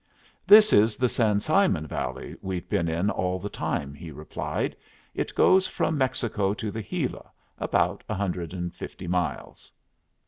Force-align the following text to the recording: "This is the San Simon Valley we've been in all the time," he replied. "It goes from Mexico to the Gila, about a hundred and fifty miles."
"This 0.47 0.73
is 0.73 0.97
the 0.97 1.07
San 1.07 1.39
Simon 1.41 1.85
Valley 1.85 2.35
we've 2.41 2.67
been 2.67 2.87
in 2.87 3.11
all 3.11 3.37
the 3.37 3.49
time," 3.51 3.93
he 3.93 4.09
replied. 4.09 4.75
"It 5.13 5.35
goes 5.35 5.67
from 5.67 5.95
Mexico 5.95 6.55
to 6.55 6.71
the 6.71 6.81
Gila, 6.81 7.29
about 7.59 8.03
a 8.09 8.15
hundred 8.15 8.51
and 8.51 8.73
fifty 8.73 9.05
miles." 9.07 9.71